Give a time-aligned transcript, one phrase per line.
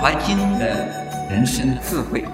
[0.00, 0.66] 华经》的
[1.28, 2.24] 人生智慧。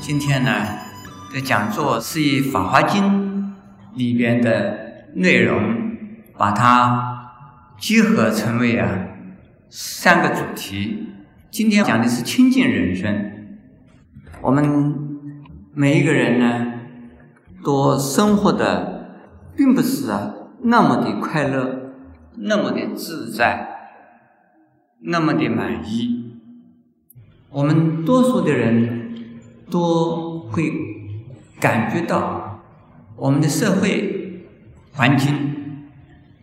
[0.00, 0.52] 今天呢，
[1.32, 3.02] 的讲座是以《法华经》
[3.96, 4.78] 里边的
[5.16, 5.60] 内容，
[6.38, 7.13] 把它
[7.78, 8.88] 结合成为啊
[9.68, 11.08] 三个主题。
[11.50, 13.32] 今天讲的是清净人生。
[14.42, 14.94] 我们
[15.72, 16.80] 每一个人呢，
[17.62, 19.18] 都生活的
[19.56, 21.92] 并不是啊那么的快乐，
[22.36, 23.68] 那么的自在，
[25.00, 26.38] 那么的满意。
[27.50, 29.02] 我们多数的人。
[29.70, 30.70] 都会
[31.58, 32.60] 感觉到
[33.16, 34.44] 我们的社会
[34.92, 35.43] 环境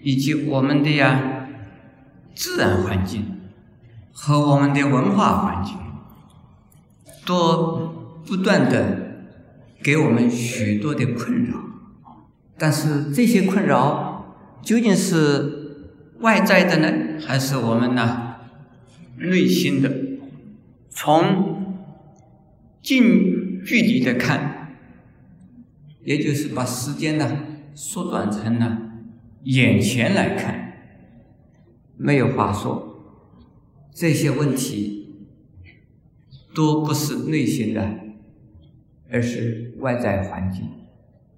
[0.02, 1.48] 以及我们的呀
[2.36, 3.40] 自然环境
[4.12, 5.76] 和我们的文化环境，
[7.26, 9.26] 都不断的
[9.84, 11.58] 给我们许多的困扰。
[12.58, 18.36] 但是这些困扰究竟是外在的呢，还是我们呢
[19.18, 19.92] 内心的？
[20.90, 21.88] 从
[22.82, 24.76] 近距离的看，
[26.04, 27.40] 也就是把时间呢
[27.74, 28.91] 缩短成了
[29.44, 30.74] 眼前来看，
[31.98, 32.88] 没有话说。
[33.94, 35.28] 这些问题
[36.56, 38.00] 都不是内心的，
[39.12, 40.64] 而是外在环境。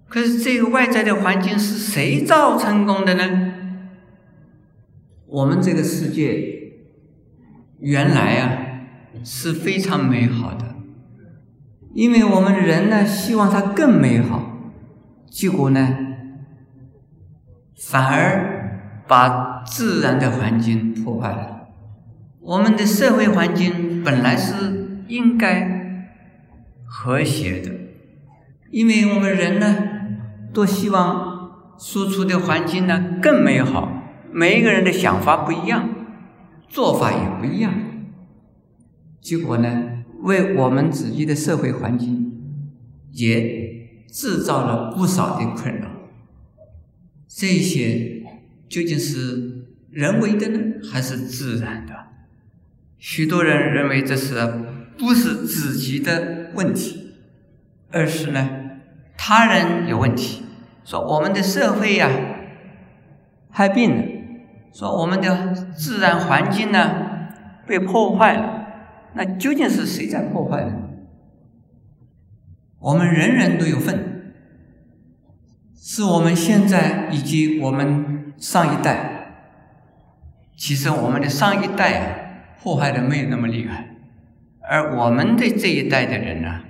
[0.07, 3.53] 可是这个外在的环境是谁造成功的呢？
[5.25, 6.73] 我们这个世界
[7.79, 8.85] 原来啊
[9.23, 10.75] 是非常美好的。
[11.95, 14.71] 因为我们人呢，希望它更美好，
[15.29, 16.12] 结果呢，
[17.77, 21.69] 反而把自然的环境破坏了。
[22.39, 26.07] 我们的社会环境本来是应该
[26.85, 27.71] 和谐的，
[28.71, 29.75] 因为我们人呢，
[30.53, 34.01] 都希望输出的环境呢更美好。
[34.31, 35.89] 每一个人的想法不一样，
[36.67, 37.73] 做法也不一样，
[39.21, 39.89] 结果呢？
[40.21, 42.31] 为我们自己的社会环境
[43.11, 45.87] 也制造了不少的困扰。
[47.35, 48.21] 这些
[48.69, 50.59] 究竟是人为的呢，
[50.91, 51.93] 还是自然的？
[52.99, 54.35] 许多人认为这是
[54.99, 57.15] 不是自己的问题，
[57.91, 58.47] 而是呢
[59.17, 60.43] 他人有问题。
[60.85, 62.09] 说我们的社会呀
[63.49, 64.03] 害病了，
[64.71, 67.29] 说我们的自然环境呢
[67.65, 68.67] 被破坏了。
[69.15, 70.73] 那究竟是谁在破坏呢？
[72.79, 74.12] 我们人人都有份，
[75.85, 79.09] 是我们现在以及我们上一代。
[80.55, 83.89] 其实我们的上一代啊，破坏的没有那么厉害，
[84.61, 86.61] 而我们的这一代的人呢，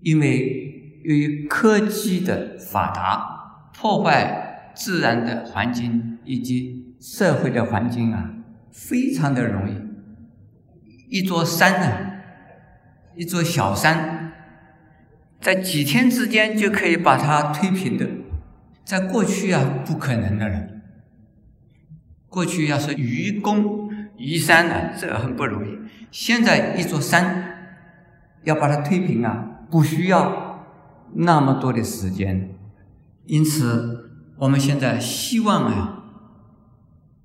[0.00, 8.34] 因为由于科技的发达，破坏自然的环境以及社会的环境啊，
[8.72, 9.76] 非常的容易。
[11.16, 12.10] 一座山呢，
[13.14, 14.17] 一座小山，
[15.40, 18.08] 在几天之间就可以把它推平的，
[18.84, 20.68] 在过去啊，不可能的了。
[22.28, 25.78] 过去要是愚公移山呢，这很不容易。
[26.10, 27.80] 现在一座山
[28.44, 30.66] 要把它推平啊，不需要
[31.14, 32.54] 那么多的时间。
[33.26, 36.04] 因此，我们现在希望啊，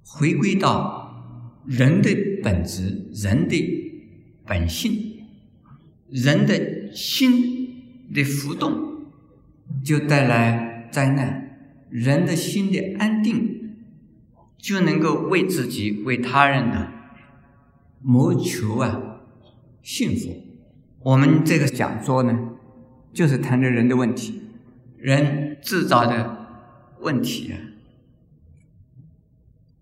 [0.06, 1.01] 回归到。
[1.66, 2.13] 人的
[2.44, 3.56] 本质，人的
[4.45, 4.91] 本性，
[6.09, 7.62] 人的心
[8.13, 9.07] 的浮动，
[9.84, 11.50] 就带来灾难；
[11.90, 13.75] 人的心的安定，
[14.57, 16.89] 就能够为自己、为他人呢
[18.01, 19.01] 谋求啊
[19.81, 20.45] 幸福。
[21.00, 22.51] 我们这个讲座呢，
[23.12, 24.42] 就是谈的人的问题，
[24.98, 26.48] 人制造的
[27.01, 27.59] 问题啊。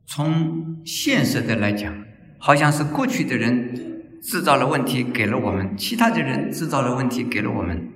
[0.05, 2.03] 从现实的来讲，
[2.37, 7.89] 好像是过去的人制造了问题给了我们，其他的人制造了问题给了我们。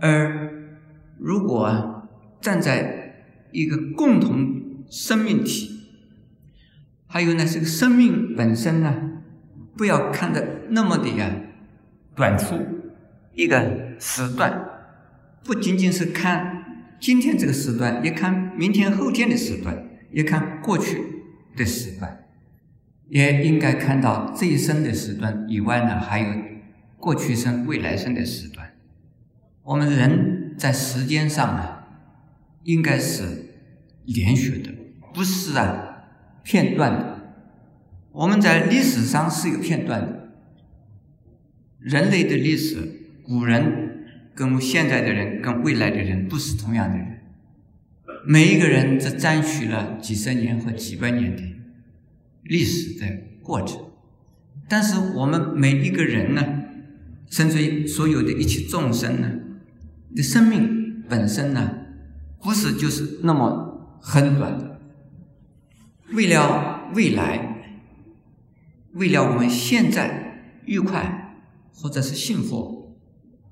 [0.00, 0.52] 而
[1.18, 2.08] 如果
[2.40, 3.14] 站在
[3.52, 5.70] 一个共同生命体，
[7.06, 9.22] 还有呢，这个生命本身呢，
[9.76, 11.30] 不要看的那么的呀
[12.16, 12.56] 短促，
[13.34, 14.68] 一个时段，
[15.44, 16.64] 不仅仅是看
[16.98, 19.86] 今天这个时段，也看明天后天的时段。
[20.12, 21.04] 也看过去
[21.56, 22.24] 的时段，
[23.10, 26.26] 也应该看到这一生的时段以外呢，还有
[26.96, 28.59] 过去生、未来生的时段。
[29.70, 31.84] 我们人在时间上呢，
[32.64, 33.54] 应该是
[34.04, 34.72] 连续的，
[35.14, 36.06] 不是啊
[36.42, 37.34] 片段的，
[38.10, 40.32] 我们在历史上是有片段的。
[41.78, 42.78] 人类的历史，
[43.22, 47.20] 古人跟现在的人跟未来的人不是同样的人，
[48.26, 51.42] 每一个人只占据了几十年和几百年的
[52.42, 53.06] 历史的
[53.40, 53.80] 过程，
[54.68, 56.44] 但是我们每一个人呢，
[57.30, 59.30] 甚至于所有的一切众生呢，
[60.14, 61.70] 的生命本身呢，
[62.42, 64.80] 不是就是那么很短的，
[66.12, 67.74] 为了未来，
[68.92, 71.18] 为了我们现在愉快。
[71.72, 72.98] 或者是幸福，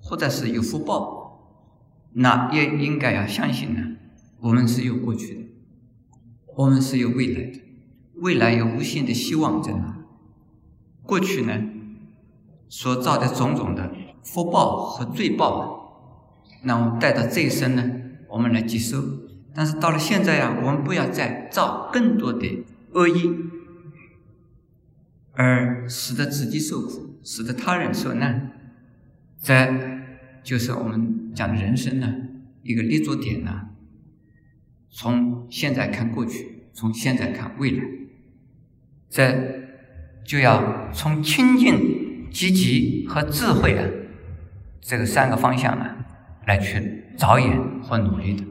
[0.02, 1.56] 或者是有福报，
[2.12, 3.96] 那也应该要相信呢。
[4.40, 5.40] 我们是有过去的，
[6.54, 7.62] 我们是有未来的，
[8.16, 10.04] 未来有无限的希望在那。
[11.04, 11.58] 过去呢，
[12.68, 15.87] 所造的种种的福报和罪报，
[16.62, 17.90] 那我们带到这一生呢，
[18.28, 19.02] 我们来接受。
[19.54, 23.34] 但是到了现在呀，我们不要再造更多的恶意，
[25.32, 27.06] 而使得自己受苦。
[27.24, 28.52] 使得他人受难，
[29.42, 29.68] 这
[30.42, 32.14] 就是我们讲的人生呢
[32.62, 33.68] 一个立足点呢。
[34.88, 37.84] 从现在看过去，从现在看未来，
[39.10, 39.68] 这
[40.24, 43.84] 就要从清净、积极和智慧啊
[44.80, 45.96] 这个三个方向呢
[46.48, 48.42] 来去着眼和努力的。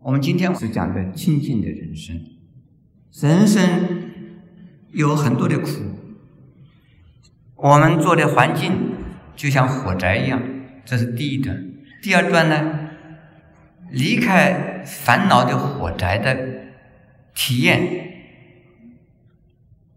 [0.00, 2.20] 我们今天是讲的清净的人生，
[3.12, 4.10] 人生
[4.90, 5.68] 有很多的苦。
[7.54, 8.72] 我们做的环境
[9.36, 10.42] 就像火灾一样，
[10.84, 11.56] 这是第一段。
[12.02, 12.90] 第二段呢，
[13.92, 16.36] 离开烦恼的火灾的
[17.32, 18.10] 体验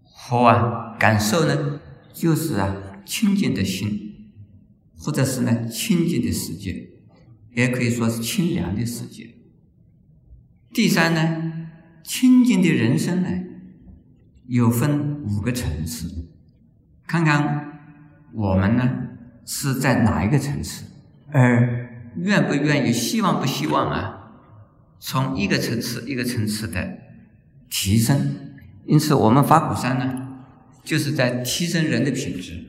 [0.03, 1.79] 和啊感受呢，
[2.13, 2.75] 就是啊
[3.05, 4.08] 清净的心，
[4.99, 6.89] 或者是呢清净的世界，
[7.55, 9.29] 也可以说是清凉的世界。
[10.71, 11.69] 第三呢，
[12.03, 13.29] 清净的人生呢，
[14.47, 16.27] 有分五个层次。
[17.07, 17.79] 看看
[18.33, 18.87] 我们呢
[19.45, 20.83] 是在哪一个层次，
[21.31, 24.15] 而愿不愿意、希望不希望啊？
[24.99, 26.99] 从一个层次一个层次的
[27.69, 28.35] 提升。
[28.85, 30.43] 因此，我们法鼓山呢，
[30.83, 32.65] 就是在提升人的品质，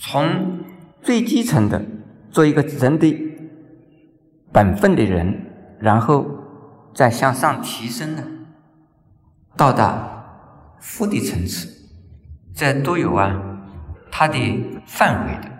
[0.00, 0.61] 从
[1.02, 1.84] 最基层的
[2.30, 3.14] 做一个人的
[4.52, 5.46] 本分的人，
[5.80, 6.26] 然后
[6.94, 8.22] 再向上提升呢，
[9.56, 11.68] 到达佛的层次。
[12.54, 13.60] 这都有啊，
[14.10, 14.38] 它的
[14.86, 15.50] 范围的。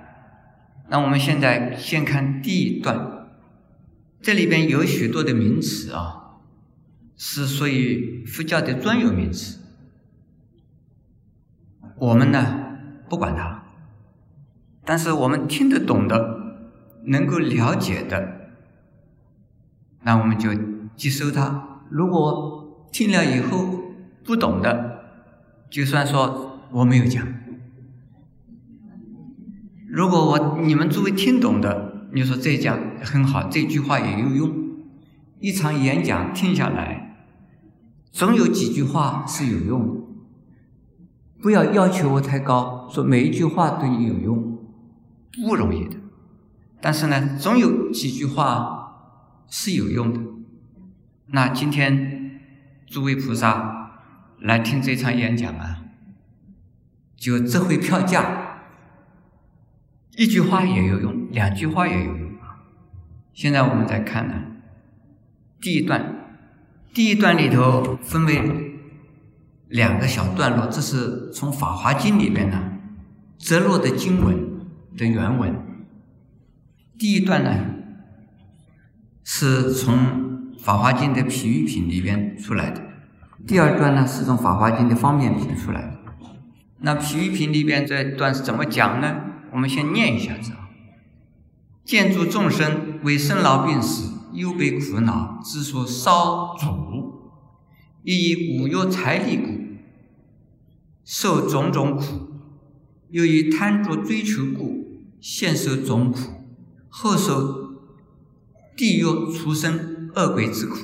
[0.89, 3.29] 那我们现在先看第一段，
[4.21, 6.39] 这里边有许多的名词啊，
[7.17, 9.59] 是属于佛教的专有名词。
[11.97, 12.77] 我们呢
[13.09, 13.62] 不管它，
[14.85, 16.39] 但是我们听得懂的、
[17.05, 18.51] 能够了解的，
[20.03, 20.51] 那我们就
[20.97, 21.83] 接收它。
[21.91, 23.67] 如果听了以后
[24.25, 25.05] 不懂的，
[25.71, 26.49] 就算说。
[26.75, 27.23] 我没有讲。
[29.91, 34.51] 如果我你们作为听懂的，你说这讲很好，这句话也有用。
[35.39, 37.27] 一场演讲听下来，
[38.11, 40.01] 总有几句话是有用的。
[41.43, 44.52] 不要要求我太高，说每一句话对你有用，
[45.41, 45.97] 不容易的。
[46.81, 49.15] 但是呢，总有几句话
[49.49, 50.21] 是有用的。
[51.27, 52.41] 那今天
[52.87, 53.91] 诸位菩萨
[54.41, 55.79] 来听这场演讲啊。
[57.15, 58.65] 就值回票价，
[60.17, 62.67] 一句话也有用，两句话也有用啊。
[63.33, 64.35] 现在我们再看呢，
[65.61, 66.35] 第一段，
[66.93, 68.81] 第一段里头分为
[69.69, 72.73] 两个小段落，这是从《法华经》里边呢
[73.39, 74.52] 折落的经文
[74.97, 75.55] 的原文。
[76.99, 77.51] 第一段呢
[79.25, 79.95] 是从
[80.59, 82.81] 《法华经》的皮喻品里边出来的，
[83.47, 85.99] 第二段呢是从《法华经》的方便品出来的。
[86.85, 89.21] 那皮喻品里边这段是怎么讲呢？
[89.53, 90.69] 我们先念一下子啊。
[91.85, 97.33] 见诸众生为生老病死，忧悲苦恼，之所烧煮，
[98.03, 99.49] 亦以五欲财力故，
[101.05, 102.32] 受种种苦；
[103.13, 106.19] 又以贪着追求故，现受种苦，
[106.89, 107.75] 后受
[108.75, 110.79] 地狱、畜生、恶鬼之苦。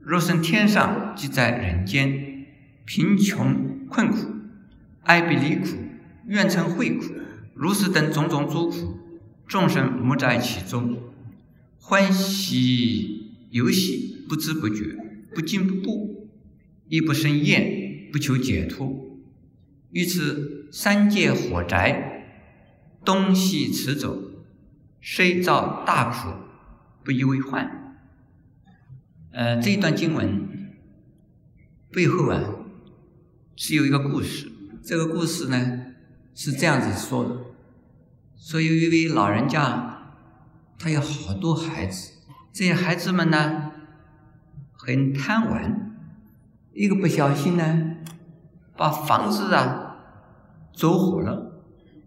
[0.00, 2.46] 若生天上，即在人间，
[2.84, 4.30] 贫穷困苦。
[5.02, 5.76] 哀悲离苦、
[6.26, 7.12] 怨憎会苦、
[7.54, 8.98] 如是等种种诸苦，
[9.46, 10.98] 众生莫在其中，
[11.78, 14.96] 欢喜游戏，不知不觉，
[15.34, 16.30] 不进不步，
[16.88, 19.18] 亦不生厌，不求解脱。
[19.92, 22.24] 于此三界火宅，
[23.04, 24.18] 东西驰走，
[25.00, 26.30] 虽遭大苦，
[27.04, 27.94] 不以为患。
[29.30, 30.48] 呃，这一段经文
[31.92, 32.40] 背后啊
[33.54, 34.50] 是有一个故事。
[34.82, 35.94] 这个故事呢
[36.34, 37.36] 是这样子说的：
[38.36, 40.16] 说有一位老人家，
[40.76, 42.14] 他有好多孩子，
[42.52, 43.70] 这些孩子们呢
[44.72, 45.96] 很贪玩，
[46.72, 47.94] 一个不小心呢
[48.76, 49.83] 把房子啊
[50.74, 51.52] 走火了，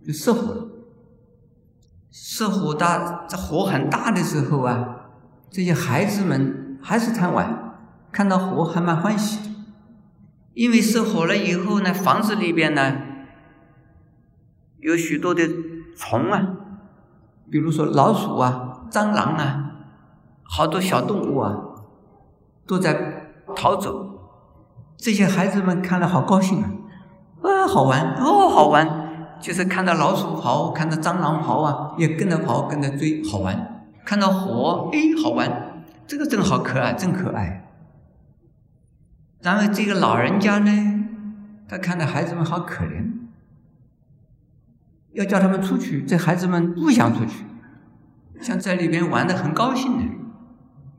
[0.06, 0.68] 就失火了。
[2.12, 5.10] 失火大，这火很大的时候啊，
[5.50, 7.76] 这些孩子们还是贪玩，
[8.12, 9.56] 看到火还蛮欢喜。
[10.54, 12.96] 因为失火了以后呢，房子里边呢
[14.80, 15.48] 有许多的
[15.96, 16.48] 虫啊，
[17.52, 19.72] 比如说老鼠啊、蟑螂啊，
[20.44, 21.56] 好多小动物啊
[22.66, 24.06] 都在逃走。
[24.98, 26.72] 这些孩子们看了好高兴啊，
[27.42, 28.88] 啊，好玩哦，好玩，
[29.40, 33.86] 就是看到老鼠跑，看到蟑螂跑啊，也跟着跑，跟着追，好玩。
[34.04, 37.68] 看到火，哎，好玩，这个真好可爱，真可爱。
[39.42, 41.06] 然后这个老人家呢，
[41.68, 43.12] 他看到孩子们好可怜，
[45.14, 47.46] 要叫他们出去，这孩子们不想出去，
[48.42, 50.04] 想在里边玩的很高兴的，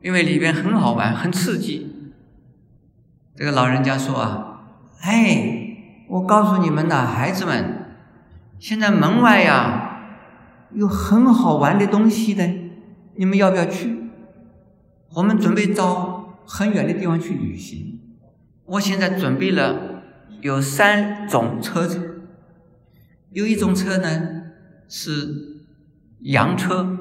[0.01, 2.13] 因为里边很好玩，很刺激。
[3.35, 4.61] 这个老人家说啊，
[5.01, 5.58] 哎，
[6.09, 7.85] 我告诉你们呐，孩子们，
[8.57, 10.07] 现在门外呀
[10.73, 12.49] 有很好玩的东西的，
[13.15, 14.09] 你们要不要去？
[15.13, 17.99] 我们准备到很远的地方去旅行。
[18.65, 20.01] 我现在准备了
[20.41, 22.21] 有三种车子，
[23.31, 24.09] 有一种车呢
[24.87, 25.63] 是
[26.21, 26.97] 洋车，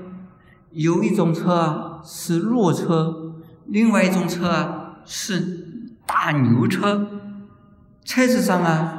[0.72, 3.32] 有一种车啊是骆车，
[3.64, 7.08] 另外一种车啊是大牛车。
[8.04, 8.97] 车子上啊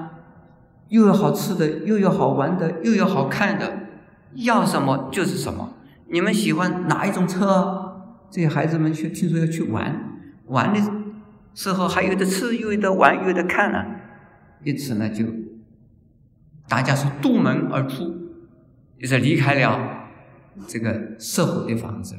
[0.89, 3.88] 又有好吃的，又有好玩的，又有好看的，
[4.36, 5.74] 要什么就是什么。
[6.08, 7.86] 你们喜欢哪一种车？
[8.31, 10.79] 这些孩子们去听说要去玩，玩的。
[11.55, 13.84] 时候还有的吃，有的玩，有的看呢。
[14.63, 15.25] 因此呢，就
[16.67, 18.13] 大家是渡门而出，
[19.00, 19.79] 就是离开了
[20.67, 22.15] 这个社会的房子。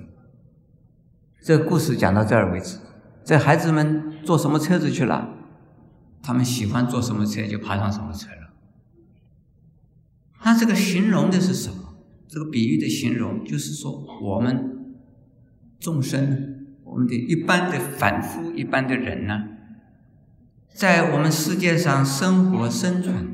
[1.41, 2.79] 这故事讲到这儿为止。
[3.25, 5.29] 这孩子们坐什么车子去了？
[6.23, 8.29] 他们喜欢坐什么车就爬上什么车。
[10.41, 11.95] 他这个形容的是什么？
[12.27, 14.95] 这个比喻的形容就是说，我们
[15.79, 16.57] 众生。
[16.83, 19.45] 我们的一般的凡夫、一般的人呢，
[20.75, 23.29] 在我们世界上生活生存，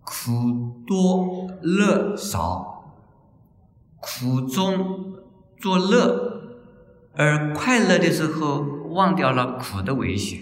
[0.00, 2.92] 苦多乐少，
[4.00, 5.14] 苦中
[5.60, 6.58] 作乐，
[7.14, 10.40] 而快乐的时候忘掉了苦的危险，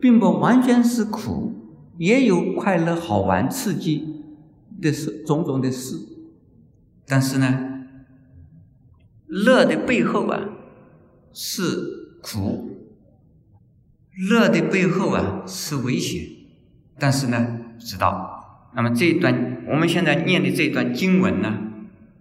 [0.00, 1.52] 并不完全是苦，
[1.98, 4.21] 也有快乐、好玩、刺激
[4.82, 5.96] 的事，种种的事。
[7.06, 7.86] 但是呢，
[9.26, 10.58] 乐的背后啊。
[11.34, 11.64] 是
[12.20, 12.92] 苦，
[14.28, 16.22] 乐的背后啊是危险，
[16.98, 18.68] 但是呢，知道。
[18.74, 21.58] 那么这一段我们现在念的这一段经文呢，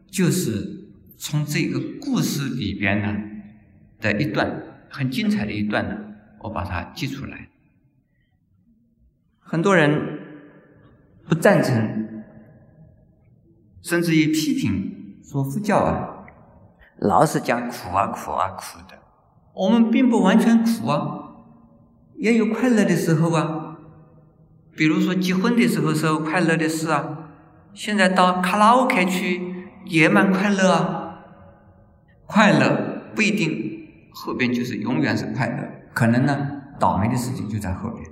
[0.10, 0.88] 就是
[1.18, 3.14] 从这个故事里边呢
[4.00, 5.98] 的一段很精彩的一段呢，
[6.44, 7.50] 我把它记出来。
[9.40, 10.20] 很多人
[11.28, 12.11] 不赞成，
[13.82, 16.26] 甚至于批评说佛教啊，
[17.00, 18.98] 老是讲苦啊苦啊苦的。
[19.54, 21.34] 我们并不完全苦啊，
[22.16, 23.78] 也有快乐的时候啊。
[24.74, 27.30] 比如说结婚的时候，是快乐的事啊。
[27.74, 31.20] 现在到卡拉 OK 去也蛮快乐啊。
[32.26, 38.10] 快乐不一定后边就是永远是快乐，可能呢倒霉的事情就在后边。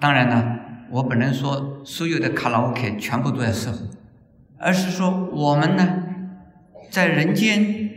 [0.00, 0.58] 当然呢，
[0.90, 3.78] 我不能说所有的卡拉 OK 全部都在适合，
[4.64, 6.02] 而是说我们呢
[6.90, 7.90] 在人间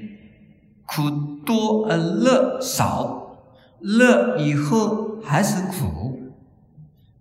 [0.85, 1.35] 苦。
[1.47, 3.37] 多而乐少，
[3.79, 6.33] 乐以后还是苦，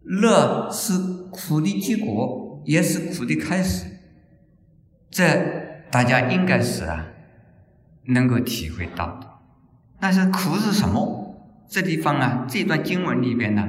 [0.02, 0.98] 乐是
[1.30, 3.86] 苦的结果，也是苦的开始。
[5.08, 5.22] 这
[5.92, 7.06] 大家应该是啊，
[8.06, 9.28] 能够体会到的。
[10.00, 11.36] 但是苦是什么？
[11.68, 13.62] 这地方啊，这段经文里边呢，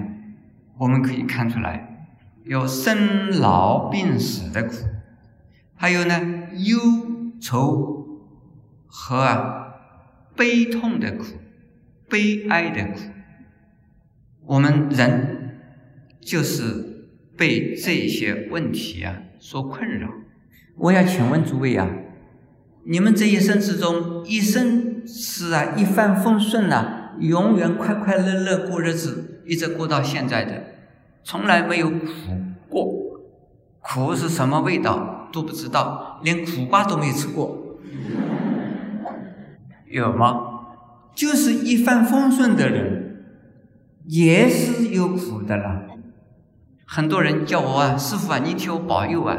[0.80, 2.08] 我们可以看出来，
[2.46, 4.74] 有生老病死的苦，
[5.78, 6.20] 还有呢
[6.58, 6.78] 忧
[7.40, 8.20] 愁
[8.88, 9.64] 和啊。
[10.36, 11.24] 悲痛的苦，
[12.08, 13.00] 悲哀的苦，
[14.46, 15.58] 我们人
[16.22, 20.08] 就是被这些问题啊所困扰。
[20.76, 21.90] 我要请问诸位啊，
[22.86, 30.66] 你们这一生之中，一生是啊一帆风顺呐，永远快快乐乐过日子，一直过到现在的，
[31.24, 32.06] 从来没有苦
[32.70, 32.94] 过。
[33.82, 37.78] 苦是什么味道都不知道，连苦瓜都没吃过。
[39.88, 40.42] 有吗？
[41.14, 43.18] 就是一帆风顺的人，
[44.06, 45.84] 也是有苦的啦。
[46.88, 49.38] 很多人叫我啊，师傅啊，你替我保佑啊，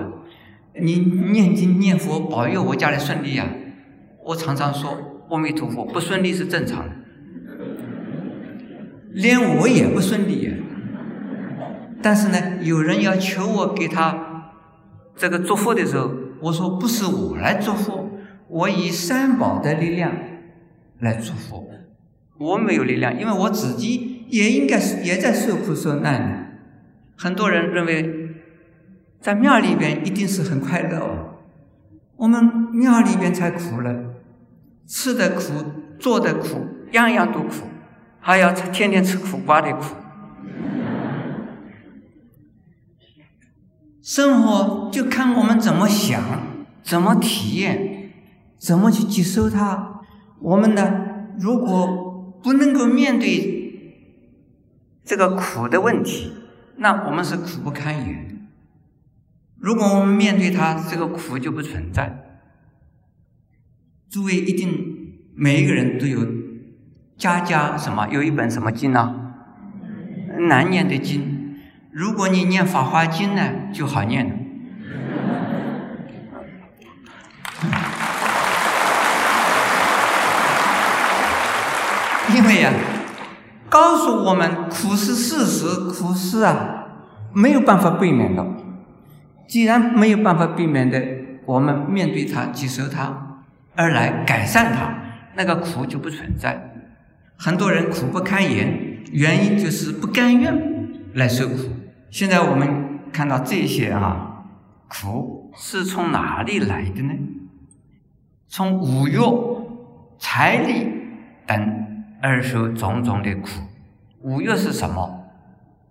[0.81, 0.95] 你
[1.33, 3.49] 念经念佛保佑我家里顺利啊。
[4.27, 4.97] 我常常说，
[5.31, 6.93] 阿弥陀佛，不顺利是正常的，
[9.15, 10.55] 连我也不顺利。
[12.01, 14.28] 但是呢，有人要求我给他
[15.19, 16.11] 这个祝福的时候，
[16.41, 18.09] 我说不是我来祝福，
[18.49, 20.13] 我以三宝的力量
[21.01, 21.69] 来祝福。
[22.39, 26.61] 我没有力量，因为我自己也应该是也在受苦受难。
[27.17, 28.31] 很多人认为，
[29.21, 31.35] 在庙里边一定是很快乐哦。
[32.17, 33.93] 我们庙里边才苦了，
[34.87, 35.41] 吃的苦，
[35.99, 37.67] 做的苦，样样都苦，
[38.21, 39.97] 还要天天吃苦瓜的苦。
[44.09, 46.19] 生活就看我们怎么想，
[46.83, 48.11] 怎么体验，
[48.57, 50.01] 怎么去接受它。
[50.41, 54.01] 我们呢，如果不能够面对
[55.05, 56.33] 这个苦的问题。
[56.79, 58.49] 那我们是苦不堪言。
[59.59, 62.41] 如果我们面对它，这个苦就不存在。
[64.09, 66.27] 诸位一定每一个人都有
[67.19, 69.35] 家家什么有一本什么经呢？
[70.49, 71.38] 难念的经。
[71.99, 73.43] 如果你念《法华经》呢，
[73.75, 74.31] 就好念了。
[82.37, 82.73] 因为呀。
[83.69, 86.85] 告诉我们，苦是事实，苦是啊，
[87.33, 88.47] 没有办法避免的。
[89.49, 91.03] 既然没有办法避免的，
[91.47, 93.41] 我们面对它，接受它，
[93.75, 94.95] 而来改善它，
[95.35, 96.71] 那个苦就不存在。
[97.37, 101.57] 很多人苦不堪言，原因就是不甘愿来受苦。
[102.11, 104.45] 现在我们看到这些啊，
[104.89, 107.13] 苦是从哪里来的呢？
[108.47, 109.19] 从五欲、
[110.19, 110.89] 财力
[111.47, 111.87] 等。
[112.21, 113.49] 而受种种的苦，
[114.23, 115.31] 五欲是什么？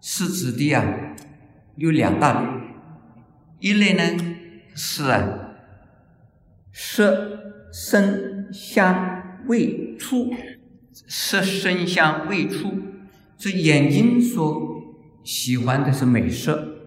[0.02, 0.84] 是指的啊，
[1.78, 2.48] 有两大类，
[3.62, 4.26] 一类呢
[4.76, 5.26] 是啊，
[6.74, 10.34] 色、声、香、味、触，
[10.92, 12.74] 色、声、香、味、触，
[13.38, 14.67] 这眼睛所
[15.28, 16.86] 喜欢的是美色，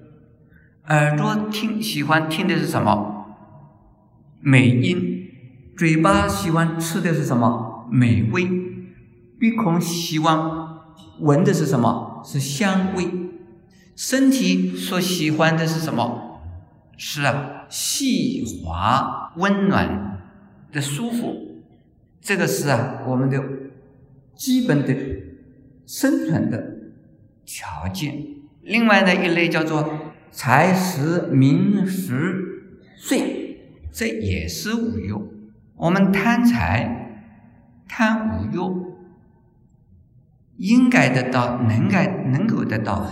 [0.86, 3.36] 耳朵听喜欢听的是什么？
[4.40, 5.28] 美音，
[5.76, 7.86] 嘴巴喜欢吃的是什么？
[7.92, 8.48] 美味。
[9.38, 10.38] 鼻孔喜欢
[11.18, 12.22] 闻的是什么？
[12.24, 13.10] 是香味。
[13.94, 16.40] 身体所喜欢的是什么？
[16.96, 20.18] 是啊，细滑、温暖
[20.72, 21.62] 的舒服。
[22.22, 23.38] 这个是啊，我们的
[24.34, 24.96] 基本的
[25.86, 26.69] 生存的
[27.50, 28.26] 条件。
[28.62, 29.98] 另外的一类叫做
[30.30, 33.58] 财、食、名、食、睡，
[33.90, 35.12] 这也是五欲。
[35.74, 37.24] 我们贪财、
[37.88, 38.90] 贪五欲。
[40.58, 43.10] 应该得到，能该能够得到，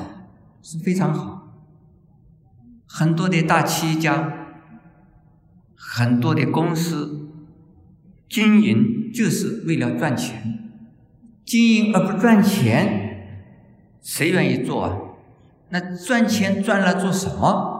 [0.61, 1.48] 是非常好。
[2.87, 4.46] 很多的大企业家，
[5.74, 7.31] 很多的公司
[8.29, 10.70] 经营就是为了赚钱，
[11.42, 13.08] 经营而不赚钱，
[14.00, 14.96] 谁愿意做啊？
[15.70, 17.76] 那赚钱赚了做什么？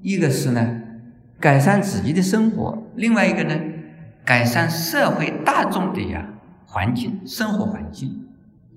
[0.00, 0.80] 一个是呢，
[1.38, 3.58] 改善自己的生活；另外一个呢，
[4.24, 6.28] 改善社会大众的呀
[6.66, 8.26] 环境，生活环境。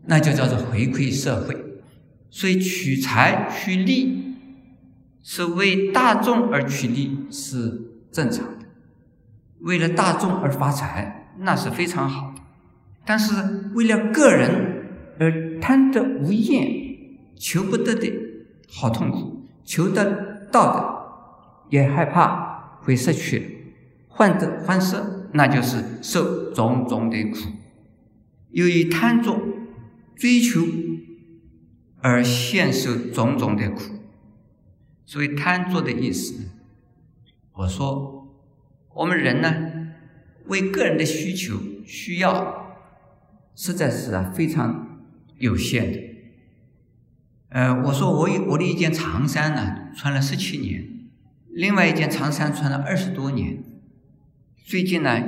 [0.07, 1.57] 那就叫做回馈社会，
[2.29, 4.35] 所以取财取利
[5.23, 8.65] 是为大众而取利是正常的，
[9.61, 12.41] 为了大众而发财那是非常好的，
[13.03, 14.74] 但是为了个人
[15.19, 16.67] 而贪得无厌、
[17.35, 18.11] 求不得的
[18.69, 23.73] 好痛苦，求得到的也害怕会失去，
[24.07, 24.95] 患得患失，
[25.33, 27.49] 那就是受种种的苦，
[28.51, 29.37] 由于贪着。
[30.17, 30.61] 追求
[31.99, 33.81] 而现受种种的苦，
[35.05, 36.51] 所以贪着的意思。
[37.51, 38.33] 我说，
[38.93, 39.53] 我们人呢，
[40.45, 42.77] 为个人的需求需要，
[43.55, 44.84] 实在是啊非常
[45.37, 45.99] 有限的。
[47.49, 50.83] 呃，我说我有我的一件长衫呢，穿了十七年，
[51.49, 53.63] 另外一件长衫穿了二十多年。
[54.65, 55.21] 最近呢，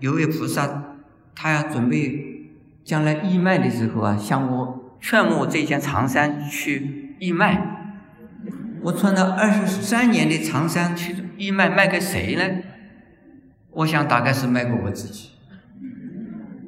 [0.00, 0.96] 有位菩萨，
[1.34, 2.28] 他要准备。
[2.82, 7.92] 将来义卖的时候啊，向我劝我这件长衫去义卖。
[8.82, 12.62] 我穿了二十三年的长衫去义卖，卖给谁呢？
[13.70, 15.28] 我想大概是卖给我自己。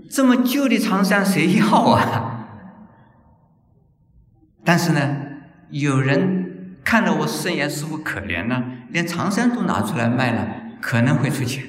[0.09, 2.32] 这么旧的长衫谁要啊？
[4.65, 5.17] 但是呢，
[5.71, 11.65] 有人看到我圣严师傅可怜呢，连长衫都拿出来卖了，可能会出钱。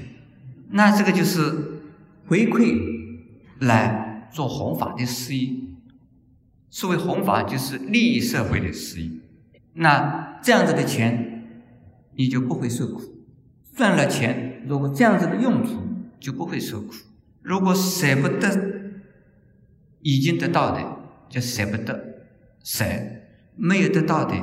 [0.70, 1.82] 那这个就是
[2.28, 2.78] 回馈
[3.60, 4.02] 来。
[4.34, 5.54] 做弘法的事业，
[6.68, 9.12] 所谓弘法就是利益社会的事业。
[9.74, 11.44] 那这样子的钱，
[12.16, 13.00] 你就不会受苦；
[13.76, 15.84] 赚了钱，如果这样子的用途，
[16.20, 16.96] 就不会受苦。
[17.44, 18.50] 如果舍不得
[20.02, 20.98] 已经得到的，
[21.30, 22.13] 就舍不得
[22.64, 22.86] 舍；
[23.56, 24.36] 没有得到的，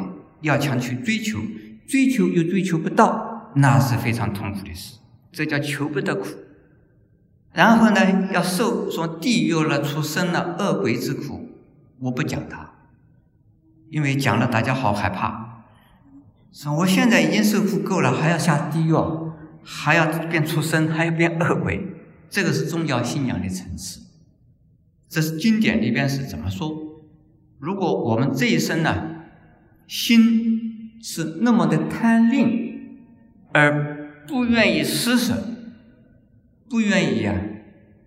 [0.42, 1.40] 要强去追求，
[1.88, 4.98] 追求又追求不到，那是非常痛苦的事。
[5.32, 6.26] 这叫求不得苦。
[7.52, 11.48] 然后呢，要受说地狱了、出生了、恶鬼之苦，
[11.98, 12.74] 我不讲它，
[13.88, 15.64] 因为讲了大家好害怕。
[16.52, 18.94] 说我现在已经受苦够了，还要下地狱，
[19.64, 21.86] 还要变出生，还要变恶鬼，
[22.28, 24.00] 这个是宗教信仰的层次。
[25.08, 26.79] 这是经典里边是怎么说？
[27.60, 29.22] 如果我们这一生呢，
[29.86, 32.98] 心是那么的贪吝，
[33.52, 35.34] 而不愿意施舍，
[36.68, 37.36] 不愿意啊，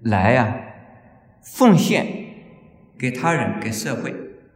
[0.01, 0.55] 来啊，
[1.43, 2.05] 奉献
[2.97, 4.13] 给他人、给社会，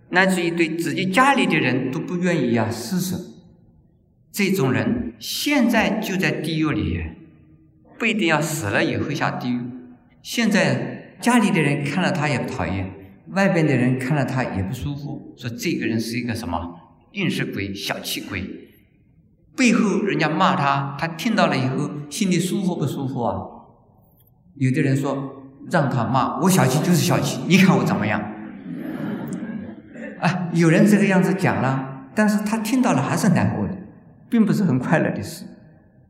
[0.09, 3.17] 乃至于对自己家里的人都不愿意啊施舍，
[4.31, 7.03] 这种人现在就在地狱里，
[7.99, 9.61] 不一定要死了也会下地狱。
[10.21, 10.95] 现在。
[11.19, 12.91] 家里的人看了他也讨厌，
[13.31, 16.75] 外边的人看了他也不舒服，说这个人是一个什么
[17.11, 18.69] 硬是鬼、小气鬼。
[19.55, 23.35] 背后人家骂他，他听到了以后心里舒服不舒服啊？
[24.55, 28.21] 有的人说让他骂，我小气就是小气，你看我怎么样？
[30.19, 33.75] 啊，有人这个样子讲了，但是他听到了还是难过的，
[34.29, 35.45] 并不是很快乐的事。